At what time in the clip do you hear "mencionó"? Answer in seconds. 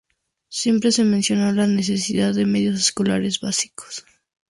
1.03-1.51